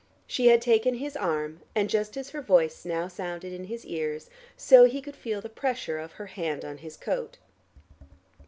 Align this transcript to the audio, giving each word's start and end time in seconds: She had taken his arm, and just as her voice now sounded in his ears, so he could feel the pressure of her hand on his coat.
She 0.25 0.47
had 0.47 0.63
taken 0.63 0.95
his 0.95 1.15
arm, 1.15 1.61
and 1.75 1.87
just 1.87 2.17
as 2.17 2.31
her 2.31 2.41
voice 2.41 2.85
now 2.85 3.07
sounded 3.07 3.53
in 3.53 3.65
his 3.65 3.85
ears, 3.85 4.31
so 4.57 4.85
he 4.85 4.99
could 4.99 5.15
feel 5.15 5.41
the 5.41 5.47
pressure 5.47 5.99
of 5.99 6.13
her 6.13 6.25
hand 6.25 6.65
on 6.65 6.79
his 6.79 6.97
coat. 6.97 7.37